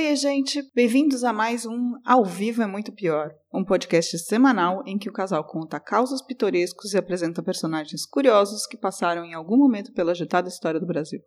[0.00, 0.62] Oi, gente!
[0.76, 5.12] Bem-vindos a mais um Ao Vivo é Muito Pior, um podcast semanal em que o
[5.12, 10.48] casal conta causos pitorescos e apresenta personagens curiosos que passaram em algum momento pela agitada
[10.48, 11.20] história do Brasil.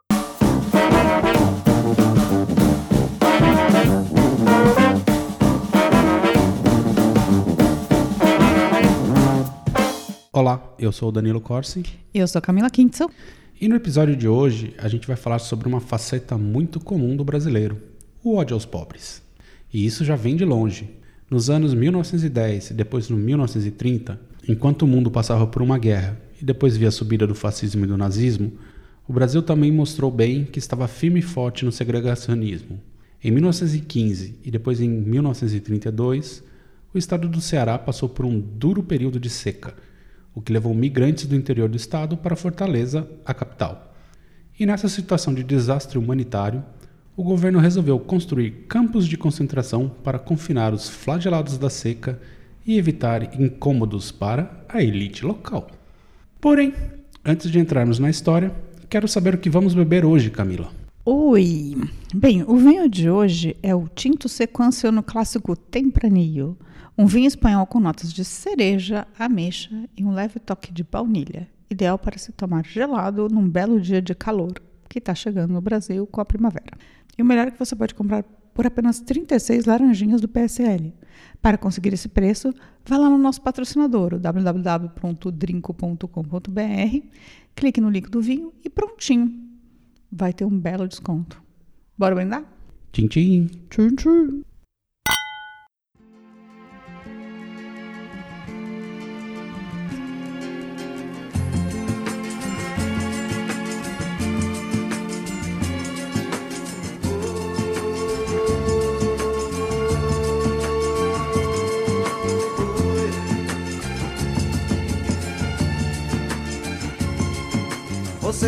[10.32, 11.84] Olá, eu sou o Danilo Corsi.
[12.14, 13.10] E eu sou a Camila Kintzel.
[13.60, 17.26] E no episódio de hoje a gente vai falar sobre uma faceta muito comum do
[17.26, 17.91] brasileiro,
[18.24, 19.22] o ódio aos pobres.
[19.74, 20.90] E isso já vem de longe.
[21.30, 26.46] Nos anos 1910 e depois no 1930, enquanto o mundo passava por uma guerra e
[26.46, 28.52] depois via a subida do fascismo e do nazismo,
[29.08, 32.80] o Brasil também mostrou bem que estava firme e forte no segregacionismo.
[33.24, 36.44] Em 1915 e depois em 1932,
[36.94, 39.74] o estado do Ceará passou por um duro período de seca,
[40.36, 43.94] o que levou migrantes do interior do estado para Fortaleza, a capital.
[44.60, 46.64] E nessa situação de desastre humanitário,
[47.22, 52.20] o governo resolveu construir campos de concentração para confinar os flagelados da seca
[52.66, 55.70] e evitar incômodos para a elite local.
[56.40, 56.74] Porém,
[57.24, 58.52] antes de entrarmos na história,
[58.90, 60.72] quero saber o que vamos beber hoje, Camila.
[61.06, 61.78] Oi!
[62.12, 66.58] Bem, o vinho de hoje é o Tinto Sequência no clássico Tempranillo,
[66.98, 72.00] um vinho espanhol com notas de cereja, ameixa e um leve toque de baunilha, ideal
[72.00, 74.54] para se tomar gelado num belo dia de calor
[74.92, 76.78] que está chegando no Brasil com a primavera.
[77.18, 80.94] E o melhor é que você pode comprar por apenas 36 laranjinhas do PSL.
[81.42, 82.54] Para conseguir esse preço,
[82.86, 87.08] vá lá no nosso patrocinador, www.drinco.com.br,
[87.56, 89.50] clique no link do vinho e prontinho.
[90.12, 91.42] Vai ter um belo desconto.
[91.98, 92.44] Bora brindar?
[92.92, 93.48] Tchim, tchim.
[93.70, 94.44] Tchim, tchim.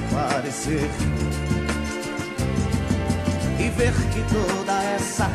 [0.00, 0.88] parecer.
[3.58, 5.30] E ver que toda essa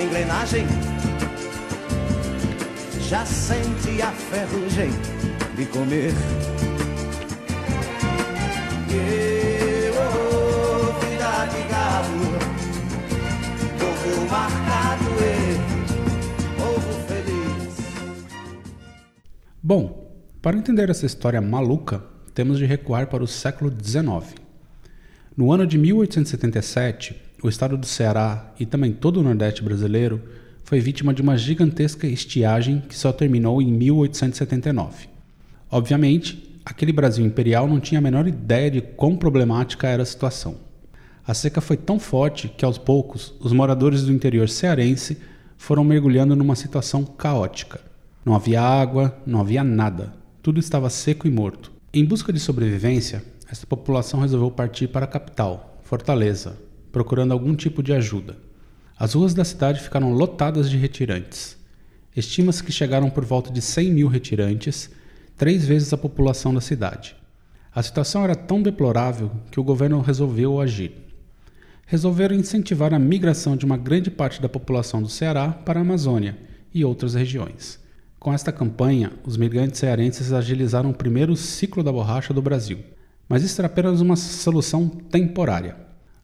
[0.00, 0.66] engrenagem
[3.00, 4.90] já sente a ferrugem
[5.56, 6.12] de comer.
[8.90, 12.18] E, oh, vida de gado,
[13.78, 15.58] povo marcado e
[16.56, 17.76] povo feliz.
[19.62, 24.34] Bom, para entender essa história maluca, temos de recuar para o século XIX.
[25.36, 30.20] No ano de 1877, o estado do Ceará e também todo o Nordeste brasileiro
[30.64, 35.08] foi vítima de uma gigantesca estiagem que só terminou em 1879.
[35.70, 40.56] Obviamente, aquele Brasil imperial não tinha a menor ideia de quão problemática era a situação.
[41.26, 45.18] A seca foi tão forte que, aos poucos, os moradores do interior cearense
[45.56, 47.80] foram mergulhando numa situação caótica.
[48.24, 51.72] Não havia água, não havia nada tudo estava seco e morto.
[51.96, 56.58] Em busca de sobrevivência, essa população resolveu partir para a capital, Fortaleza,
[56.90, 58.36] procurando algum tipo de ajuda.
[58.98, 61.56] As ruas da cidade ficaram lotadas de retirantes.
[62.16, 64.90] Estima-se que chegaram por volta de 100 mil retirantes,
[65.36, 67.14] três vezes a população da cidade.
[67.72, 70.90] A situação era tão deplorável que o governo resolveu agir.
[71.86, 76.36] Resolveram incentivar a migração de uma grande parte da população do Ceará para a Amazônia
[76.74, 77.83] e outras regiões.
[78.24, 82.78] Com esta campanha, os migrantes cearenses agilizaram o primeiro ciclo da borracha do Brasil.
[83.28, 85.76] Mas isso era apenas uma solução temporária.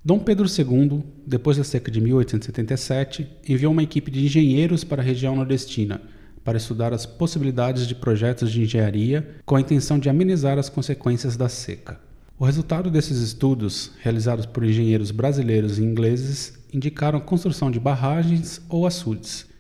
[0.03, 5.05] Dom Pedro II, depois da seca de 1877, enviou uma equipe de engenheiros para a
[5.05, 6.01] região nordestina
[6.43, 11.37] para estudar as possibilidades de projetos de engenharia com a intenção de amenizar as consequências
[11.37, 12.01] da seca.
[12.39, 18.59] O resultado desses estudos, realizados por engenheiros brasileiros e ingleses, indicaram a construção de barragens
[18.71, 19.51] ou açudes,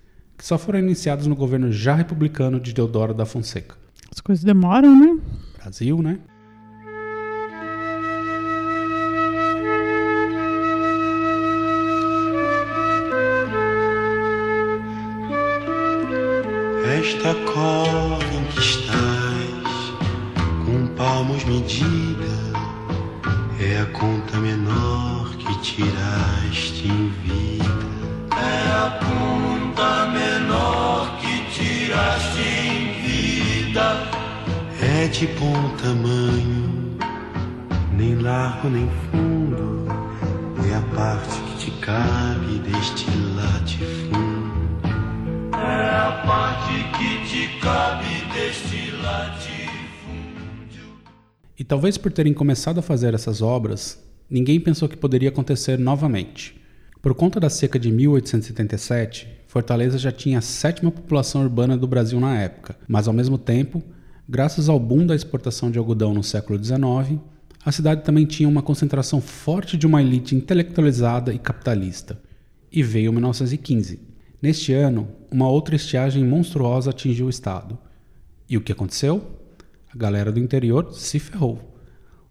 [0.40, 3.76] que só foram iniciados no governo já republicano de Deodoro da Fonseca.
[4.10, 5.20] As coisas demoram, né?
[5.58, 6.19] Brasil, né?
[51.58, 56.58] E talvez por terem começado a fazer essas obras, ninguém pensou que poderia acontecer novamente.
[57.02, 62.20] Por conta da seca de 1877, Fortaleza já tinha a sétima população urbana do Brasil
[62.20, 63.82] na época, mas ao mesmo tempo,
[64.29, 67.20] graças ao boom da exportação de algodão no século XIX,
[67.64, 72.19] a cidade também tinha uma concentração forte de uma elite intelectualizada e capitalista.
[72.73, 74.00] E veio 1915.
[74.41, 77.76] Neste ano, uma outra estiagem monstruosa atingiu o estado.
[78.50, 79.23] E o que aconteceu?
[79.94, 81.73] A galera do interior se ferrou.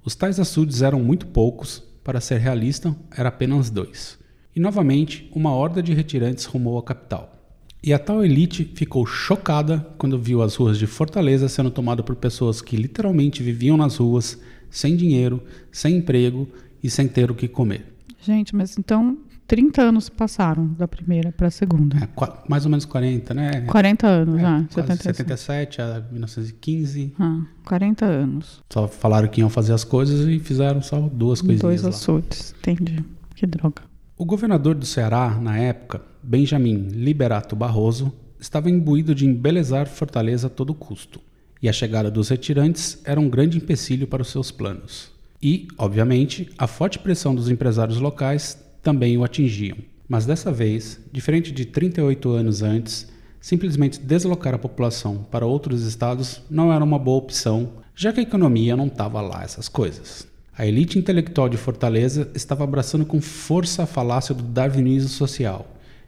[0.04, 4.20] Os tais açudes eram muito poucos, para ser realista, era apenas dois.
[4.54, 7.34] E novamente, uma horda de retirantes rumou à capital.
[7.82, 12.18] E a tal elite ficou chocada quando viu as ruas de Fortaleza sendo tomadas por
[12.18, 14.38] pessoas que literalmente viviam nas ruas,
[14.70, 16.50] sem dinheiro, sem emprego
[16.84, 17.94] e sem ter o que comer.
[18.20, 21.98] Gente, mas então 30 anos passaram da primeira para a segunda.
[21.98, 22.08] É,
[22.48, 23.62] mais ou menos 40, né?
[23.62, 24.66] 40 anos É, já.
[24.72, 25.18] quase 77.
[25.18, 27.14] 77 a 1915.
[27.20, 28.62] Ah, 40 anos.
[28.70, 31.90] Só falaram que iam fazer as coisas e fizeram só duas coisinhas Dois lá.
[31.90, 32.54] açudes.
[32.60, 33.04] Entendi.
[33.36, 33.82] Que droga.
[34.16, 40.50] O governador do Ceará, na época, Benjamin Liberato Barroso, estava imbuído de embelezar Fortaleza a
[40.50, 41.20] todo custo,
[41.62, 45.12] e a chegada dos retirantes era um grande empecilho para os seus planos.
[45.42, 48.58] E, obviamente, a forte pressão dos empresários locais
[48.90, 49.78] também o atingiam.
[50.08, 53.08] Mas dessa vez, diferente de 38 anos antes,
[53.40, 58.24] simplesmente deslocar a população para outros estados não era uma boa opção, já que a
[58.24, 60.28] economia não estava lá essas coisas.
[60.58, 65.68] A elite intelectual de Fortaleza estava abraçando com força a falácia do darwinismo social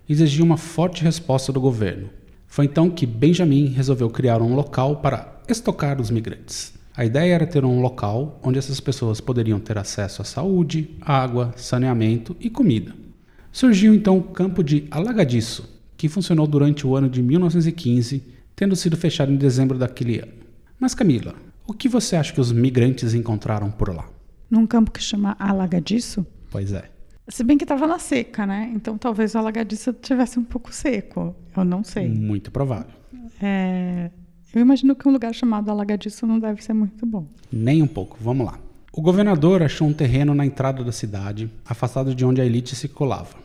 [0.09, 2.09] e exigia uma forte resposta do governo.
[2.47, 6.73] Foi então que Benjamin resolveu criar um local para estocar os migrantes.
[6.95, 11.53] A ideia era ter um local onde essas pessoas poderiam ter acesso à saúde, água,
[11.55, 12.93] saneamento e comida.
[13.51, 18.23] Surgiu então o campo de Alagadiço, que funcionou durante o ano de 1915,
[18.55, 20.33] tendo sido fechado em dezembro daquele ano.
[20.79, 21.33] Mas Camila,
[21.65, 24.05] o que você acha que os migrantes encontraram por lá?
[24.49, 26.25] Num campo que chama Alagadiço.
[26.49, 26.89] Pois é.
[27.27, 28.69] Se bem que estava na seca, né?
[28.75, 31.33] Então talvez o Alagadiço tivesse um pouco seco.
[31.55, 32.09] Eu não sei.
[32.09, 32.91] Muito provável.
[33.41, 34.11] É,
[34.53, 37.25] eu imagino que um lugar chamado Alagadiço não deve ser muito bom.
[37.51, 38.59] Nem um pouco, vamos lá.
[38.93, 43.35] O governador achou um terreno na entrada da cidade, afastado de onde a elite circulava.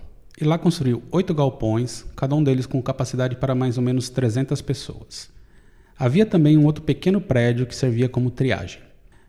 [0.40, 4.60] E lá construiu oito galpões, cada um deles com capacidade para mais ou menos 300
[4.60, 5.30] pessoas.
[5.96, 8.80] Havia também um outro pequeno prédio que servia como triagem.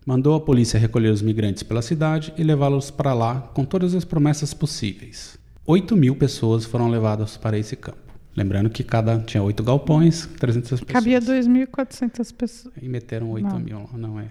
[0.06, 4.04] Mandou a polícia recolher os migrantes pela cidade e levá-los para lá com todas as
[4.04, 5.38] promessas possíveis.
[5.66, 8.07] 8 mil pessoas foram levadas para esse campo.
[8.38, 10.92] Lembrando que cada tinha oito galpões, 300 pessoas.
[10.92, 12.74] Cabia 2.400 pessoas.
[12.80, 13.60] E meteram 8 Não.
[13.60, 14.28] mil lá, não é?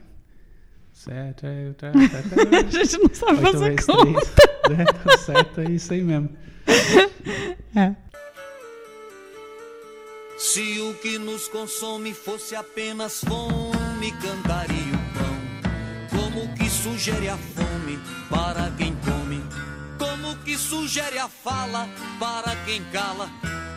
[0.92, 4.02] Sete, é, é, A gente não sabe fazer conta.
[4.04, 4.34] três.
[4.78, 6.28] É, tá certo, é isso aí mesmo.
[7.76, 7.94] É.
[10.38, 16.20] Se o que nos consome fosse apenas fome, cantaria o pão.
[16.20, 17.98] Como que sugere a fome
[18.28, 19.40] para quem come?
[19.98, 21.88] Como que sugere a fala
[22.18, 23.30] para quem cala?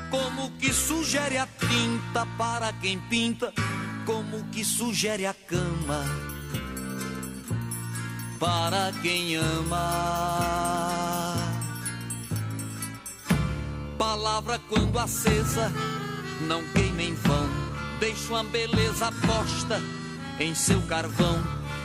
[0.10, 3.54] Como que sugere a tinta para quem pinta?
[4.06, 6.04] Como que sugere a cama
[8.40, 11.36] para quem ama?
[13.98, 15.72] Palavra quando acesa
[16.48, 17.50] não queima em vão.
[18.00, 19.82] Deixa uma beleza posta
[20.40, 21.44] em seu carvão.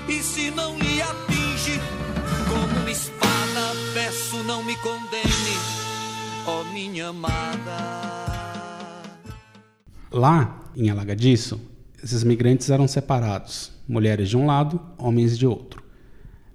[0.09, 1.74] E se não lhe atinge
[6.89, 7.77] minha amada.
[10.13, 11.59] Lá, em Alagadiço,
[12.03, 15.83] esses migrantes eram separados, mulheres de um lado, homens de outro.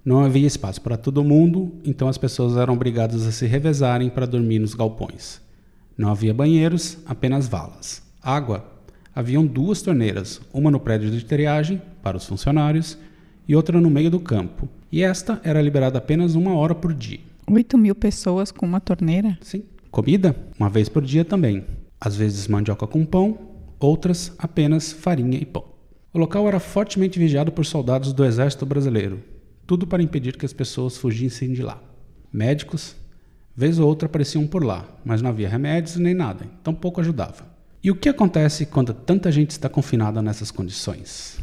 [0.04, 4.26] Não havia espaço para todo mundo, então as pessoas eram obrigadas a se revezarem para
[4.26, 5.40] dormir nos galpões.
[5.98, 8.02] Não havia banheiros, apenas valas.
[8.22, 8.64] Água.
[9.12, 12.96] Haviam duas torneiras, uma no prédio de triagem, para os funcionários,
[13.48, 14.68] e outra no meio do campo.
[14.92, 17.20] E esta era liberada apenas uma hora por dia.
[17.48, 19.36] 8 mil pessoas com uma torneira?
[19.42, 19.64] Sim.
[19.90, 20.36] Comida?
[20.58, 21.64] Uma vez por dia também.
[22.00, 23.38] Às vezes mandioca com pão,
[23.78, 25.64] outras apenas farinha e pão.
[26.12, 29.22] O local era fortemente vigiado por soldados do Exército Brasileiro,
[29.66, 31.82] tudo para impedir que as pessoas fugissem de lá.
[32.32, 32.94] Médicos,
[33.54, 37.44] vez ou outra apareciam por lá, mas não havia remédios nem nada, então pouco ajudava.
[37.82, 41.40] E o que acontece quando tanta gente está confinada nessas condições?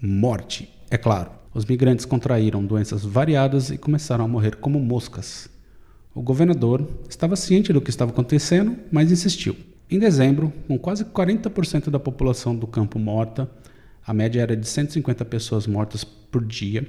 [0.00, 1.30] Morte, é claro.
[1.54, 5.48] Os migrantes contraíram doenças variadas e começaram a morrer como moscas.
[6.14, 9.56] O governador estava ciente do que estava acontecendo, mas insistiu.
[9.90, 13.50] Em dezembro, com quase 40% da população do campo morta,
[14.06, 16.86] a média era de 150 pessoas mortas por dia,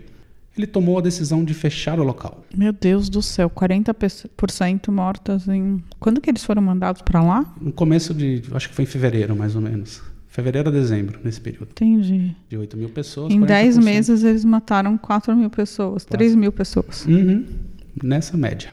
[0.57, 2.43] ele tomou a decisão de fechar o local.
[2.55, 5.83] Meu Deus do céu, 40% mortas em.
[5.99, 7.53] Quando que eles foram mandados para lá?
[7.59, 8.43] No começo de.
[8.51, 10.01] Acho que foi em fevereiro, mais ou menos.
[10.27, 11.69] Fevereiro a dezembro, nesse período.
[11.71, 12.35] Entendi.
[12.49, 13.33] De 8 mil pessoas.
[13.33, 13.83] Em 10 40%.
[13.83, 17.05] meses eles mataram 4 mil pessoas, 3 mil pessoas.
[17.05, 17.45] Uhum,
[18.03, 18.71] nessa média.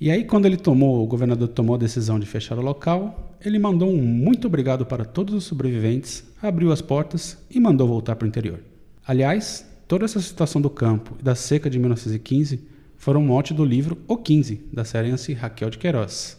[0.00, 3.58] E aí, quando ele tomou, o governador tomou a decisão de fechar o local, ele
[3.58, 8.24] mandou um muito obrigado para todos os sobreviventes, abriu as portas e mandou voltar para
[8.24, 8.60] o interior.
[9.06, 12.60] Aliás, toda essa situação do campo e da seca de 1915
[12.96, 16.38] foram mote do livro O 15, da cearense Raquel de Queiroz.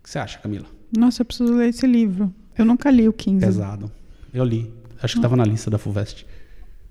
[0.00, 0.66] O que você acha, Camila?
[0.96, 2.32] Nossa, eu preciso ler esse livro.
[2.56, 3.44] Eu nunca li o 15.
[3.44, 3.90] Pesado.
[4.32, 4.70] Eu li.
[5.02, 6.24] Acho que estava na lista da FUVEST,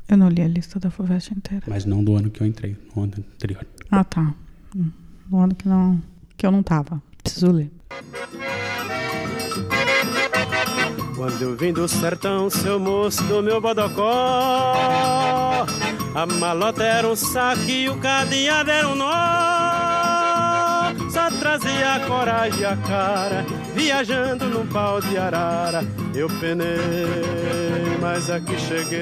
[0.09, 1.63] Eu não li a lista da FUVEST inteira.
[1.67, 3.65] mas não do ano que eu entrei, no ano anterior.
[3.89, 4.33] Ah, tá.
[4.75, 4.91] Hum,
[5.29, 6.01] No ano que, não,
[6.41, 6.99] que eu não tava.
[7.21, 7.71] Preciso ler.
[11.15, 14.01] Quando eu vim do sertão, seu moço do meu bodocó
[16.15, 19.05] A malota era um saco e o cadeado era um nó
[21.11, 23.45] Só trazia a coragem e a cara
[23.75, 25.83] Viajando num pau de arara
[26.15, 26.65] Eu penei,
[28.01, 28.97] mas aqui cheguei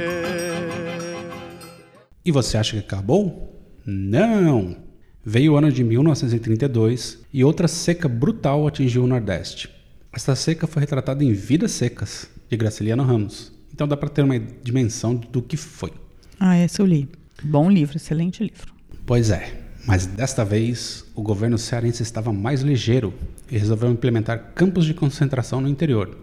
[2.25, 3.47] E você acha que acabou?
[3.85, 4.88] Não!
[5.25, 9.69] Veio o ano de 1932 e outra seca brutal atingiu o Nordeste.
[10.13, 13.51] Esta seca foi retratada em Vidas Secas, de Graciliano Ramos.
[13.73, 15.91] Então dá para ter uma dimensão do que foi.
[16.39, 17.09] Ah, esse eu li.
[17.43, 18.73] Bom livro, excelente livro.
[19.05, 23.13] Pois é, mas desta vez o governo cearense estava mais ligeiro
[23.51, 26.17] e resolveu implementar campos de concentração no interior.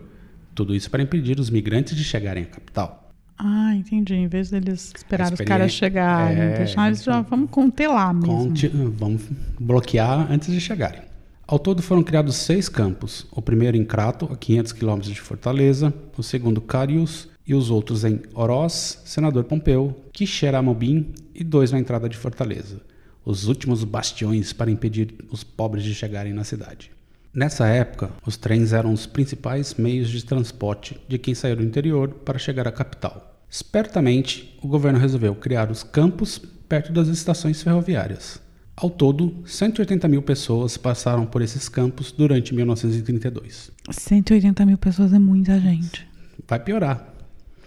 [0.55, 3.06] Tudo isso para impedir os migrantes de chegarem à capital.
[3.39, 4.15] Ah, entendi.
[4.15, 8.35] Em vez deles esperar os caras chegarem, É, deixar eles já vamos conter lá mesmo.
[8.49, 9.23] Conte- vamos
[9.61, 11.03] bloquear antes de chegarem.
[11.47, 13.27] Ao todo foram criados seis campos.
[13.31, 15.93] O primeiro em Crato, a 500 quilômetros de Fortaleza.
[16.17, 17.29] O segundo, Carius.
[17.47, 22.81] E os outros em Oroz, Senador Pompeu, Quixeramobim e dois na entrada de Fortaleza.
[23.25, 26.91] Os últimos bastiões para impedir os pobres de chegarem na cidade.
[27.37, 32.09] Nessa época, os trens eram os principais meios de transporte de quem saiu do interior
[32.09, 33.39] para chegar à capital.
[33.51, 38.41] Espertamente, o governo resolveu criar os campos perto das estações ferroviárias.
[38.75, 43.71] Ao todo, 180 mil pessoas passaram por esses campos durante 1932.
[43.91, 46.09] 180 mil pessoas é muita gente.
[46.49, 47.07] Vai piorar.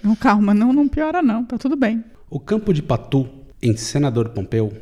[0.01, 2.03] Não, calma, não, não piora não, tá tudo bem.
[2.27, 3.29] O campo de Patu,
[3.61, 4.73] em Senador Pompeu,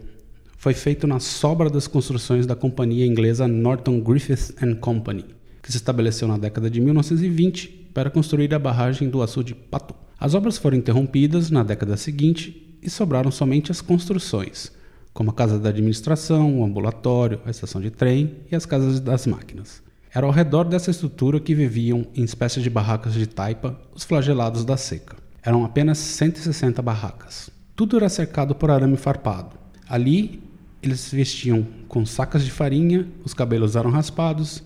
[0.58, 5.24] foi feito na sobra das construções da companhia inglesa Norton Griffith Company,
[5.62, 9.94] que se estabeleceu na década de 1920 para construir a barragem do açude Patu.
[10.20, 14.72] As obras foram interrompidas na década seguinte e sobraram somente as construções,
[15.14, 19.28] como a casa da administração, o ambulatório, a estação de trem e as casas das
[19.28, 19.84] máquinas.
[20.14, 24.66] Era ao redor dessa estrutura que viviam, em espécies de barracas de taipa, os flagelados
[24.66, 25.16] da seca.
[25.44, 27.52] Eram apenas 160 barracas.
[27.76, 29.56] Tudo era cercado por arame farpado.
[29.88, 30.42] Ali,
[30.88, 34.64] eles se vestiam com sacas de farinha, os cabelos eram raspados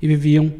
[0.00, 0.52] e viviam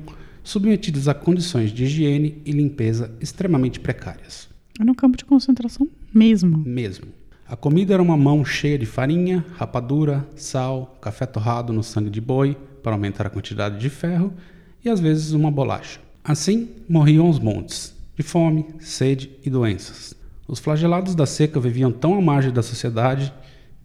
[0.43, 4.49] submetidos a condições de higiene e limpeza extremamente precárias.
[4.79, 6.59] É no campo de concentração mesmo.
[6.59, 7.07] Mesmo.
[7.47, 12.21] A comida era uma mão cheia de farinha, rapadura, sal, café torrado no sangue de
[12.21, 14.33] boi para aumentar a quantidade de ferro
[14.85, 16.01] e às vezes uma bolacha.
[16.23, 20.15] Assim morriam os montes, de fome, sede e doenças.
[20.49, 23.33] Os flagelados da seca viviam tão à margem da sociedade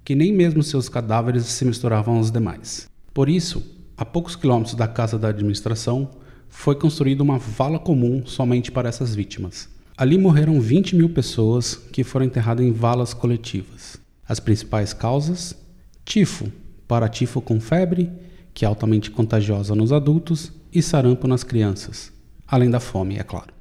[0.09, 2.89] que nem mesmo seus cadáveres se misturavam aos demais.
[3.13, 3.63] Por isso,
[3.95, 6.09] a poucos quilômetros da casa da administração,
[6.47, 9.69] foi construída uma vala comum somente para essas vítimas.
[9.95, 14.01] Ali morreram 20 mil pessoas que foram enterradas em valas coletivas.
[14.27, 15.55] As principais causas:
[16.03, 16.51] tifo,
[16.87, 18.11] paratifo com febre,
[18.51, 22.11] que é altamente contagiosa nos adultos, e sarampo nas crianças.
[22.47, 23.53] Além da fome, é claro.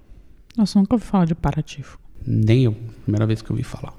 [0.56, 1.98] Nossa, nunca ouvi falar de parativo.
[2.26, 3.97] Nem eu, primeira vez que eu ouvi falar.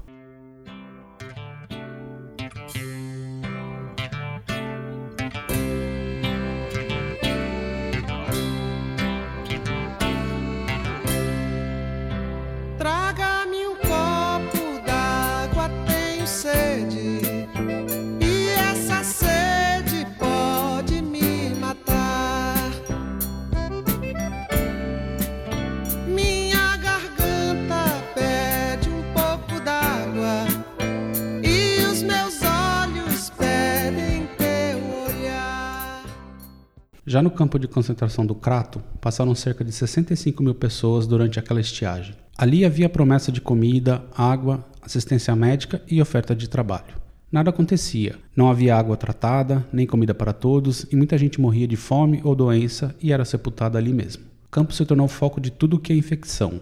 [37.10, 41.60] Já no campo de concentração do Crato, passaram cerca de 65 mil pessoas durante aquela
[41.60, 42.14] estiagem.
[42.38, 46.94] Ali havia promessa de comida, água, assistência médica e oferta de trabalho.
[47.32, 48.16] Nada acontecia.
[48.36, 52.36] Não havia água tratada, nem comida para todos, e muita gente morria de fome ou
[52.36, 54.22] doença e era sepultada ali mesmo.
[54.46, 56.60] O campo se tornou foco de tudo que é infecção.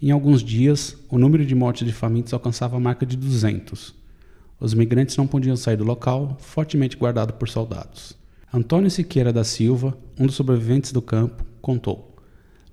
[0.00, 3.94] Em alguns dias, o número de mortes de famintos alcançava a marca de 200.
[4.58, 8.23] Os migrantes não podiam sair do local, fortemente guardado por soldados.
[8.56, 12.14] Antônio Siqueira da Silva, um dos sobreviventes do campo, contou: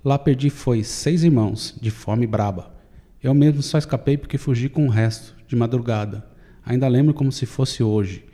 [0.04, 2.72] Lá perdi foi seis irmãos, de fome braba.
[3.20, 6.24] Eu mesmo só escapei porque fugi com o resto, de madrugada.
[6.64, 8.24] Ainda lembro como se fosse hoje.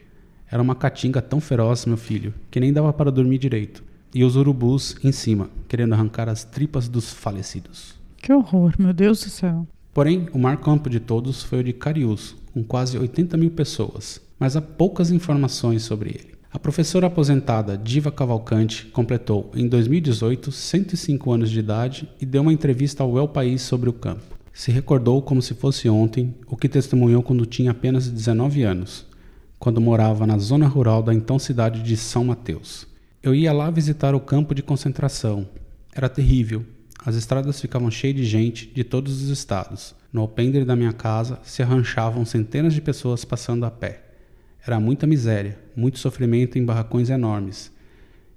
[0.50, 3.82] Era uma caatinga tão feroz, meu filho, que nem dava para dormir direito.
[4.14, 7.94] E os urubus em cima, querendo arrancar as tripas dos falecidos.
[8.18, 9.66] Que horror, meu Deus do céu.
[9.94, 14.20] Porém, o maior campo de todos foi o de Cariús, com quase 80 mil pessoas,
[14.38, 16.37] mas há poucas informações sobre ele.
[16.58, 22.52] A professora aposentada Diva Cavalcante completou, em 2018, 105 anos de idade e deu uma
[22.52, 24.36] entrevista ao El País sobre o campo.
[24.52, 29.06] Se recordou como se fosse ontem o que testemunhou quando tinha apenas 19 anos,
[29.56, 32.88] quando morava na zona rural da então cidade de São Mateus.
[33.22, 35.48] Eu ia lá visitar o campo de concentração.
[35.94, 36.66] Era terrível.
[37.06, 39.94] As estradas ficavam cheias de gente de todos os estados.
[40.12, 44.07] No alpendre da minha casa se arranchavam centenas de pessoas passando a pé.
[44.66, 47.72] Era muita miséria, muito sofrimento em barracões enormes.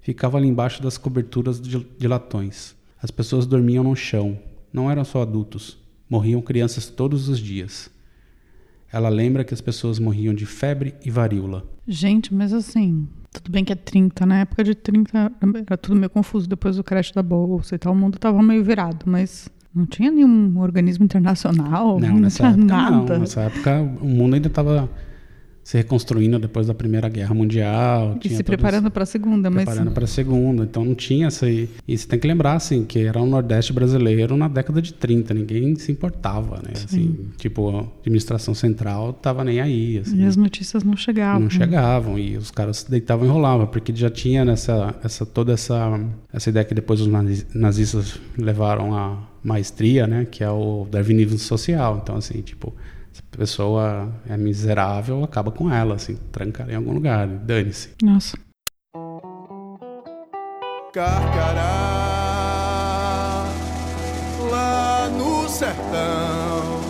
[0.01, 2.75] Ficava ali embaixo das coberturas de, latões.
[3.01, 4.40] As pessoas dormiam no chão.
[4.74, 5.78] Não eram só adultos.
[6.10, 7.90] Morriam crianças todos os dias.
[8.92, 11.66] Ela lembra que as pessoas morriam de febre e varíola.
[11.88, 15.32] Gente, mas assim, tudo bem que é 30, na época de 30
[15.66, 18.63] era tudo meio confuso depois do crash da bolsa e tal, o mundo tava meio
[18.63, 23.13] virado, mas não tinha nenhum organismo internacional, não, não nessa época nada.
[23.13, 23.20] não.
[23.20, 24.90] Nessa época o mundo ainda estava
[25.63, 28.18] se reconstruindo depois da Primeira Guerra Mundial.
[28.24, 30.63] E se preparando para a segunda, mas preparando para a segunda.
[30.63, 31.48] Então não tinha essa.
[31.50, 35.34] E você tem que lembrar, assim, que era o Nordeste brasileiro na década de 30.
[35.34, 36.72] Ninguém se importava, né?
[36.74, 40.00] Assim, tipo, a administração central tava nem aí.
[40.00, 41.41] Assim, e as notícias não chegavam.
[41.41, 45.53] não chegavam e os caras se deitavam e enrolavam, porque já tinha nessa, essa, toda
[45.53, 46.00] essa,
[46.34, 50.25] essa ideia que depois os nazi- nazistas levaram à maestria, né?
[50.30, 52.00] Que é o darwinismo social.
[52.01, 52.74] Então, assim, tipo,
[53.11, 57.93] se a pessoa é miserável, acaba com ela, assim, tranca ela em algum lugar, dane-se.
[58.01, 58.37] Nossa.
[60.93, 61.61] Carcará,
[64.50, 66.81] lá no sertão.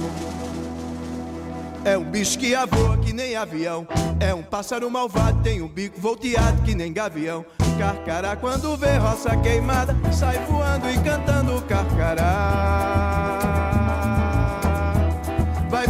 [1.83, 3.87] É um bicho que voa que nem avião.
[4.19, 7.43] É um pássaro malvado, tem um bico volteado que nem gavião.
[7.79, 13.50] Carcará, quando vê roça queimada, sai voando e cantando carcará.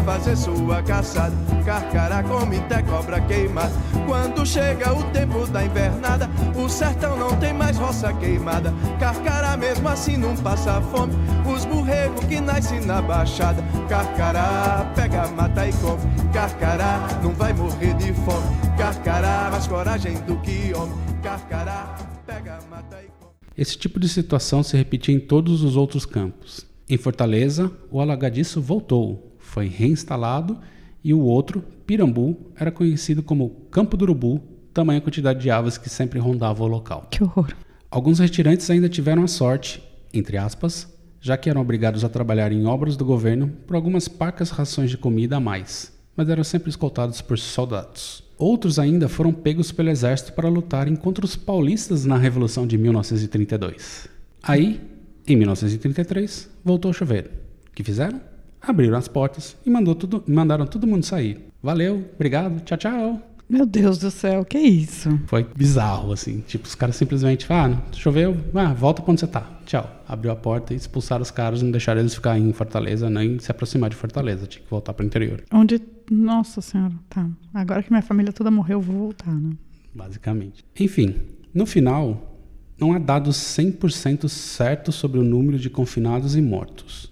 [0.06, 3.72] Fazer sua caçada, carcará come até cobra queimada.
[4.08, 8.74] Quando chega o tempo da invernada, o sertão não tem mais roça queimada.
[9.00, 11.14] Carcará mesmo assim não passa fome.
[11.48, 16.02] Os burregos que nascem na baixada, carcará pega, mata e come.
[16.34, 18.48] Carcará não vai morrer de fome.
[18.78, 20.96] Carcará mais coragem do que homem.
[21.22, 23.32] Carcará pega, mata e come.
[23.56, 26.66] Esse tipo de situação se repetia em todos os outros campos.
[26.90, 30.58] Em Fortaleza, o alagadiço voltou, foi reinstalado
[31.04, 34.42] e o outro, Pirambu, era conhecido como Campo do Urubu,
[34.74, 37.08] tamanha quantidade de aves que sempre rondava o local.
[37.12, 37.54] Que horror.
[37.90, 39.84] Alguns retirantes ainda tiveram a sorte,
[40.14, 40.88] entre aspas,
[41.20, 44.98] já que eram obrigados a trabalhar em obras do governo por algumas parcas rações de
[44.98, 48.24] comida a mais, mas eram sempre escoltados por soldados.
[48.38, 54.08] Outros ainda foram pegos pelo exército para lutarem contra os paulistas na Revolução de 1932.
[54.42, 54.80] Aí,
[55.28, 57.30] em 1933, voltou a chover.
[57.70, 58.31] O que fizeram?
[58.62, 61.48] Abriram as portas e mandou tudo, mandaram todo mundo sair.
[61.62, 63.22] Valeu, obrigado, tchau, tchau.
[63.50, 65.20] Meu Deus do céu, que isso?
[65.28, 66.40] Foi bizarro, assim.
[66.48, 69.46] Tipo, os caras simplesmente, ah, não, choveu, ah, volta pra onde você tá.
[69.66, 69.90] Tchau.
[70.08, 73.52] Abriu a porta e expulsaram os caras, não deixaram eles ficar em Fortaleza, nem se
[73.52, 74.48] aproximar de Fortaleza.
[74.48, 75.82] Tinha que voltar pro interior, Onde.
[76.10, 77.30] Nossa senhora, tá.
[77.54, 79.56] Agora que minha família toda morreu, eu vou voltar, né?
[79.94, 80.64] basicamente.
[80.80, 81.16] Enfim,
[81.54, 82.38] no final,
[82.80, 87.11] não há dados 100% certos sobre o número de confinados e mortos.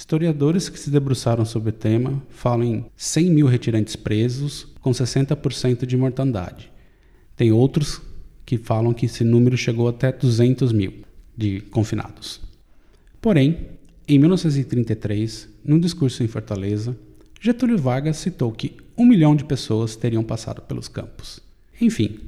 [0.00, 5.84] Historiadores que se debruçaram sobre o tema falam em 100 mil retirantes presos, com 60%
[5.84, 6.72] de mortandade.
[7.36, 8.00] Tem outros
[8.46, 11.04] que falam que esse número chegou até 200 mil
[11.36, 12.40] de confinados.
[13.20, 13.68] Porém,
[14.08, 16.96] em 1933, num discurso em Fortaleza,
[17.38, 21.40] Getúlio Vargas citou que um milhão de pessoas teriam passado pelos campos.
[21.78, 22.20] Enfim,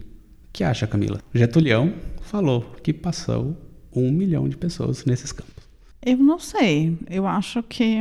[0.52, 1.22] que acha, Camila?
[1.32, 3.56] Getulião falou que passou
[3.96, 5.61] um milhão de pessoas nesses campos.
[6.04, 6.98] Eu não sei.
[7.08, 7.98] Eu acho que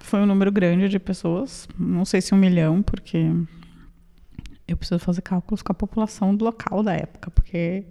[0.00, 1.68] foi um número grande de pessoas.
[1.78, 3.26] Não sei se um milhão, porque
[4.66, 7.84] eu preciso fazer cálculos com a população do local da época, porque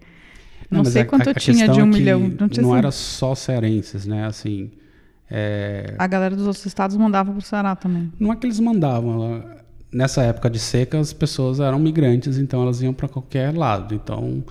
[0.72, 2.20] não, mas sei a- quanto a- a tinha de um é milhão.
[2.20, 2.76] Não, Não assim.
[2.78, 4.26] era só cearenses, né?
[4.26, 4.72] Assim,
[5.30, 8.12] é, A galera dos outros estados mandava pro Ceará também.
[8.20, 9.44] não é que eles mandavam.
[9.92, 13.94] Nessa época de seca, as pessoas eram migrantes, então elas iam para qualquer lado.
[13.94, 14.44] Então,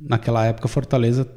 [0.00, 1.28] naquela época, Fortaleza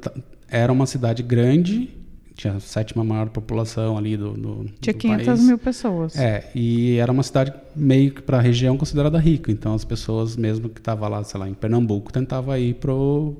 [0.48, 1.90] era uma cidade grande,
[2.40, 5.40] tinha a sétima maior população ali do, do Tinha do 500 país.
[5.42, 6.16] mil pessoas.
[6.16, 9.50] É, e era uma cidade meio que para a região considerada rica.
[9.52, 13.36] Então as pessoas mesmo que estavam lá, sei lá, em Pernambuco, tentavam ir pro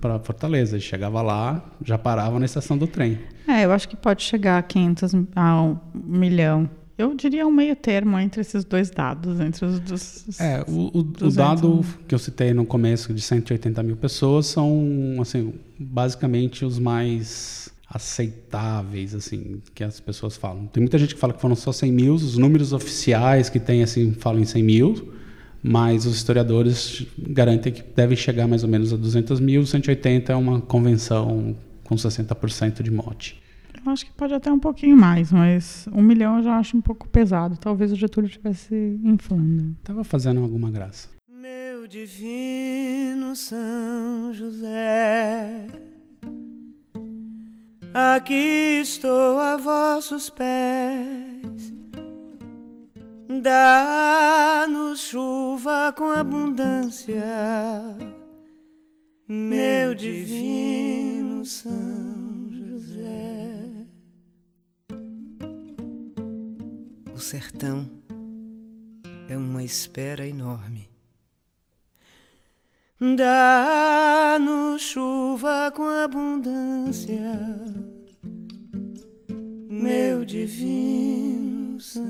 [0.00, 0.78] para Fortaleza.
[0.78, 3.18] E chegava lá, já parava na estação do trem.
[3.46, 6.68] É, eu acho que pode chegar a 500 a um milhão.
[6.96, 10.38] Eu diria um meio termo entre esses dois dados, entre os dos.
[10.40, 14.46] É, o, o- o 200 dado que eu citei no começo de 180 mil pessoas
[14.46, 20.66] são, assim, basicamente os mais aceitáveis, assim, que as pessoas falam.
[20.66, 23.82] Tem muita gente que fala que foram só 100 mil, os números oficiais que tem,
[23.82, 25.12] assim, falam em 100 mil,
[25.60, 30.36] mas os historiadores garantem que devem chegar mais ou menos a 200 mil, 180 é
[30.36, 33.42] uma convenção com 60% de mote.
[33.84, 36.80] Eu acho que pode até um pouquinho mais, mas um milhão eu já acho um
[36.80, 37.56] pouco pesado.
[37.56, 39.74] Talvez o Getúlio estivesse inflando.
[39.82, 41.08] Tava fazendo alguma graça.
[41.28, 45.66] Meu divino São José,
[47.94, 51.72] aqui estou a vossos pés.
[53.42, 57.22] Dá-nos chuva com abundância,
[59.26, 63.86] meu divino São José.
[67.14, 67.88] O sertão
[69.28, 70.89] é uma espera enorme.
[73.02, 77.16] Dá-nos chuva com abundância,
[79.70, 82.04] meu divino São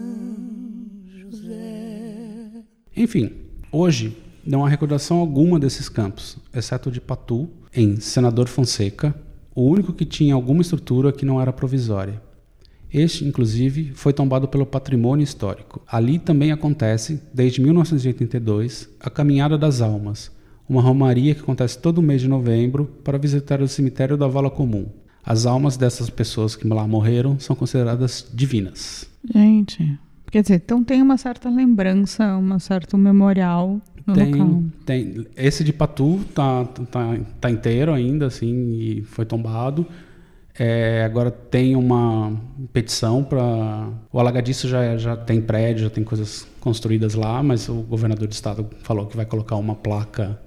[1.06, 2.64] José.
[2.96, 3.30] Enfim,
[3.70, 9.14] hoje não há recordação alguma desses campos, exceto de Patu, em Senador Fonseca,
[9.54, 12.20] o único que tinha alguma estrutura que não era provisória.
[12.92, 15.80] Este, inclusive, foi tombado pelo patrimônio histórico.
[15.86, 20.32] Ali também acontece, desde 1982, a Caminhada das Almas,
[20.70, 24.86] uma romaria que acontece todo mês de novembro para visitar o cemitério da Vala Comum.
[25.26, 29.10] As almas dessas pessoas que lá morreram são consideradas divinas.
[29.34, 29.98] Gente,
[30.30, 34.62] quer dizer, então tem uma certa lembrança, um certo memorial no local.
[34.86, 35.26] Tem, tem.
[35.36, 39.84] Esse de Patu tá, tá, tá inteiro ainda, assim, e foi tombado.
[40.56, 42.32] É, agora tem uma
[42.72, 43.88] petição para.
[44.12, 48.32] O Alagadiço já, já tem prédio, já tem coisas construídas lá, mas o governador do
[48.32, 50.38] estado falou que vai colocar uma placa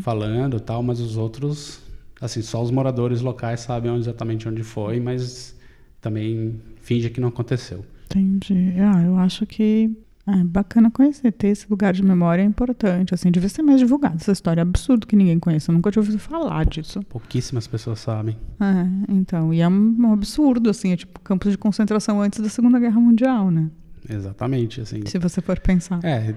[0.00, 1.80] falando e tal, mas os outros,
[2.20, 5.56] assim, só os moradores locais sabem exatamente onde foi, mas
[6.00, 7.84] também finge que não aconteceu.
[8.06, 8.74] Entendi.
[8.78, 9.90] Ah, eu acho que
[10.26, 13.12] é bacana conhecer, ter esse lugar de memória é importante.
[13.12, 14.60] Assim, devia ser mais divulgado essa história.
[14.60, 15.70] É absurdo que ninguém conheça.
[15.70, 17.02] Eu nunca tinha ouvido falar disso.
[17.08, 18.36] Pouquíssimas pessoas sabem.
[18.60, 22.48] É, então, e é um, um absurdo, assim, é tipo campos de concentração antes da
[22.48, 23.68] Segunda Guerra Mundial, né?
[24.08, 25.00] Exatamente, assim.
[25.06, 25.98] Se você for pensar.
[26.04, 26.34] É,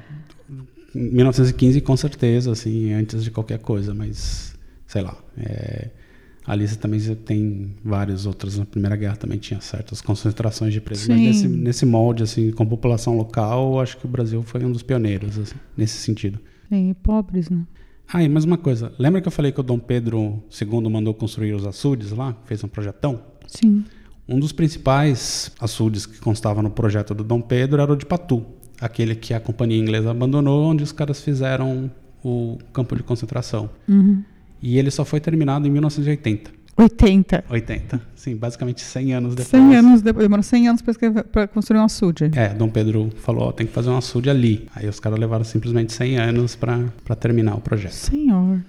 [0.95, 4.55] 1915 com certeza, assim, antes de qualquer coisa, mas
[4.88, 5.17] sei lá.
[5.38, 5.89] É,
[6.45, 8.58] ali você também tem vários outros.
[8.58, 11.25] Na Primeira Guerra também tinha certas concentrações de presos, mas Sim.
[11.25, 15.38] nesse, nesse molde, assim, com população local, acho que o Brasil foi um dos pioneiros,
[15.38, 16.39] assim, nesse sentido.
[16.71, 17.65] E pobres, né?
[18.12, 18.93] Ah, e mais uma coisa.
[18.99, 22.38] Lembra que eu falei que o Dom Pedro II mandou construir os açudes lá?
[22.45, 23.21] Fez um projetão?
[23.47, 23.84] Sim.
[24.27, 28.45] Um dos principais açudes que constava no projeto do Dom Pedro era o de Patu,
[28.79, 31.89] aquele que a companhia inglesa abandonou, onde os caras fizeram
[32.23, 33.69] o campo de concentração.
[33.88, 34.23] Uhum.
[34.61, 36.51] E ele só foi terminado em 1980.
[36.77, 37.45] 80.
[37.49, 39.47] 80, sim, basicamente 100 anos depois.
[39.47, 40.25] 100 anos depois.
[40.25, 40.83] Demorou 100 anos
[41.31, 42.31] pra construir um açude.
[42.35, 44.67] É, Dom Pedro falou, ó, tem que fazer um açude ali.
[44.75, 47.93] Aí os caras levaram simplesmente 100 anos para terminar o projeto.
[47.93, 48.59] Senhor.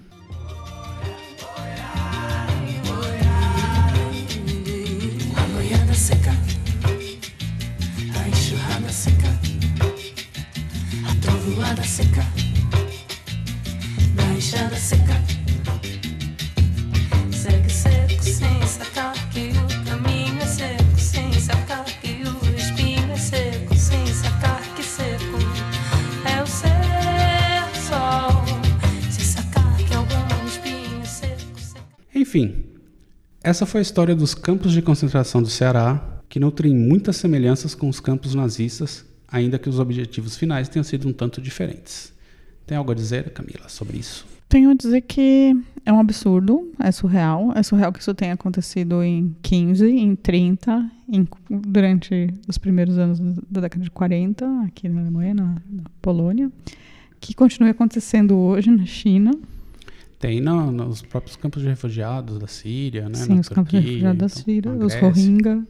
[11.97, 12.23] Seca,
[14.13, 15.19] da enxada seca.
[17.31, 23.17] Segue seco sem sacar que o caminho é seco, sem sacar que o espinho é
[23.17, 25.39] seco, sem sacar que seco
[26.23, 28.45] é o ser sol,
[29.09, 31.81] sem sacar que algum espinho é seco.
[32.13, 32.65] Enfim,
[33.41, 37.89] essa foi a história dos campos de concentração do Ceará, que nutrem muitas semelhanças com
[37.89, 42.13] os campos nazistas, ainda que os objetivos finais tenham sido um tanto diferentes.
[42.65, 44.25] Tem algo a dizer, Camila, sobre isso?
[44.49, 45.53] Tenho a dizer que
[45.85, 47.51] é um absurdo, é surreal.
[47.55, 53.19] É surreal que isso tenha acontecido em 15, em 30, em- durante os primeiros anos
[53.49, 56.49] da década de 40, aqui na Alemanha, na, na Polônia.
[57.19, 59.31] Que continue acontecendo hoje na China.
[60.19, 63.15] Tem no- nos próprios campos de refugiados da Síria, né?
[63.15, 64.95] Sim, na os campos de Turquia, refugiados da então, Síria, na os.
[64.95, 65.67] Rohingya.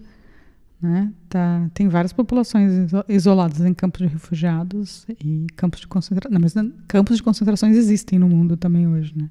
[0.81, 1.11] Né?
[1.27, 6.39] Tá, tem várias populações iso- isoladas em campos de refugiados e campos de concentração.
[6.39, 6.53] Mas
[6.87, 9.27] campos de concentrações existem no mundo também hoje, né?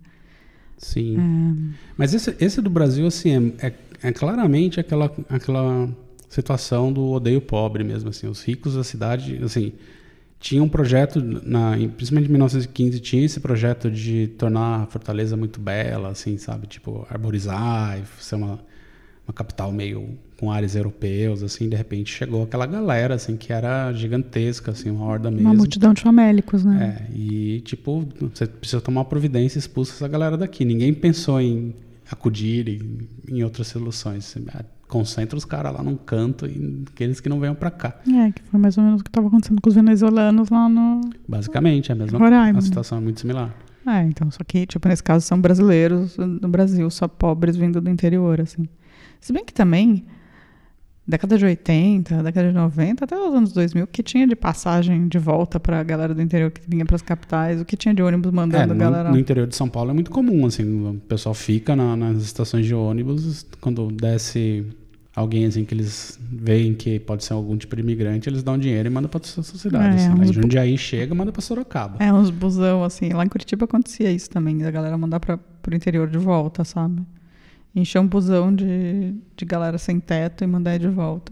[0.76, 1.16] Sim.
[1.18, 5.88] É, Mas esse, esse do Brasil, assim, é, é- é claramente aquela, aquela
[6.28, 8.26] situação do odeio pobre mesmo, assim.
[8.26, 9.72] Os ricos da cidade, assim,
[10.38, 15.60] tinha um projeto, na, principalmente em 1915, tinha esse projeto de tornar a Fortaleza muito
[15.60, 16.66] bela, assim, sabe?
[16.66, 18.58] Tipo, arborizar, e ser uma,
[19.26, 21.68] uma capital meio com ares europeus, assim.
[21.68, 25.48] De repente chegou aquela galera, assim, que era gigantesca, assim, uma horda mesmo.
[25.48, 27.06] Uma multidão de famélicos, né?
[27.10, 30.64] É, e tipo, você precisa tomar providência e expulsa essa galera daqui.
[30.64, 31.74] Ninguém pensou em
[32.10, 34.24] acudir em, em outras soluções.
[34.24, 37.96] Você, ah, Concentra os caras lá num canto e aqueles que não venham pra cá.
[38.08, 41.00] É, que foi mais ou menos o que estava acontecendo com os venezuelanos lá no.
[41.26, 43.52] Basicamente, é a mesma Roraima, A situação é muito similar.
[43.84, 47.90] É, então, só que, tipo, nesse caso são brasileiros no Brasil, só pobres vindo do
[47.90, 48.68] interior, assim.
[49.20, 50.04] Se bem que também,
[51.06, 55.08] década de 80, década de 90, até os anos 2000, o que tinha de passagem
[55.08, 58.32] de volta pra galera do interior que vinha pras capitais, o que tinha de ônibus
[58.32, 59.10] É, mandando a no, galera.
[59.10, 62.66] no interior de São Paulo é muito comum, assim, o pessoal fica na- nas estações
[62.66, 64.66] de ônibus, quando desce
[65.14, 68.86] alguém assim que eles veem que pode ser algum tipo de imigrante, eles dão dinheiro
[68.86, 69.96] e mandam pra sua cidade.
[69.96, 70.20] É, assim.
[70.20, 71.96] Aí bu- Jundiaí chega, manda pra Sorocaba.
[72.04, 73.08] É, uns busão, assim.
[73.14, 77.00] Lá em Curitiba acontecia isso também, da galera mandar pra, pro interior de volta, sabe?
[77.76, 81.30] Encher um busão de, de galera sem teto e mandar de volta.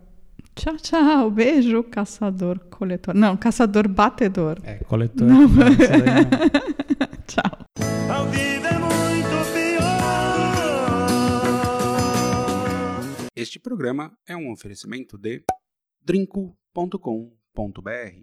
[0.54, 1.30] Tchau, tchau.
[1.30, 3.14] Beijo, caçador coletor.
[3.14, 4.58] Não, caçador batedor.
[4.62, 5.26] É, coletor.
[5.26, 6.96] não, daí não.
[7.26, 7.66] Tchau.
[8.08, 9.86] Ao vivo é muito pior.
[13.34, 15.42] Este programa é um oferecimento de
[16.02, 18.22] drinco.com.br